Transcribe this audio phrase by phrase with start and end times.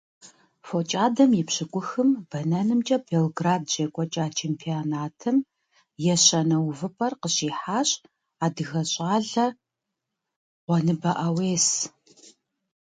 [0.67, 5.37] ФокӀадэм и пщӀыкӀухым бэнэкӀэмкӀэ Белград щекӀуэкӀа чемпионатым
[6.13, 7.89] ещанэ увыпӀэр къыщихьащ
[8.45, 9.45] адыгэ щӀалэ
[10.65, 11.67] Гъуэныбэ Ӏэуес.